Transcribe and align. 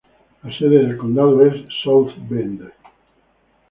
La 0.41 0.51
sede 0.57 0.87
de 0.87 0.97
condado 0.97 1.45
es 1.45 1.63
South 1.83 2.09
Bend. 2.27 2.63